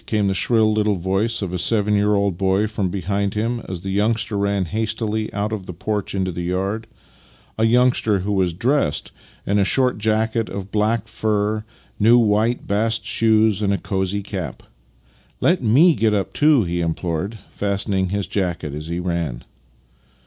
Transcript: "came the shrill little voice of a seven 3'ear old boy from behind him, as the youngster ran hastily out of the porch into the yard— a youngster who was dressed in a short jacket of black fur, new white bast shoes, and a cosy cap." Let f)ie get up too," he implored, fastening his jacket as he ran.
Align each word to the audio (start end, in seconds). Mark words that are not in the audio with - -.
"came 0.07 0.25
the 0.25 0.33
shrill 0.33 0.73
little 0.73 0.95
voice 0.95 1.43
of 1.43 1.53
a 1.53 1.59
seven 1.59 1.93
3'ear 1.95 2.15
old 2.17 2.35
boy 2.35 2.65
from 2.65 2.89
behind 2.89 3.35
him, 3.35 3.61
as 3.69 3.81
the 3.81 3.91
youngster 3.91 4.35
ran 4.35 4.65
hastily 4.65 5.31
out 5.31 5.53
of 5.53 5.67
the 5.67 5.73
porch 5.75 6.15
into 6.15 6.31
the 6.31 6.41
yard— 6.41 6.87
a 7.59 7.65
youngster 7.65 8.21
who 8.21 8.31
was 8.31 8.51
dressed 8.51 9.11
in 9.45 9.59
a 9.59 9.63
short 9.63 9.99
jacket 9.99 10.49
of 10.49 10.71
black 10.71 11.07
fur, 11.07 11.63
new 11.99 12.17
white 12.17 12.65
bast 12.65 13.05
shoes, 13.05 13.61
and 13.61 13.71
a 13.71 13.77
cosy 13.77 14.23
cap." 14.23 14.63
Let 15.39 15.59
f)ie 15.61 15.93
get 15.95 16.15
up 16.15 16.33
too," 16.33 16.63
he 16.63 16.81
implored, 16.81 17.37
fastening 17.51 18.09
his 18.09 18.25
jacket 18.25 18.73
as 18.73 18.87
he 18.87 18.99
ran. 18.99 19.43